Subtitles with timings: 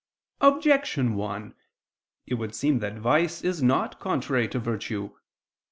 [0.39, 1.53] Objection 1:
[2.25, 5.11] It would seem that vice is not contrary to virtue.